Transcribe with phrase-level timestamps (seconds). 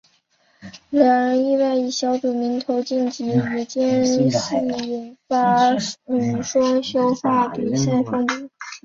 [0.89, 5.73] 两人意外以小组头名晋级也间接引发
[6.07, 7.13] 女双消
[7.49, 8.49] 极比赛风波。